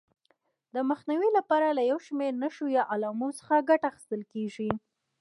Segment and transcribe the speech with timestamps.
[0.73, 4.69] د مخنیوي لپاره له یو شمېر نښو یا علامو څخه ګټه اخیستل کېږي.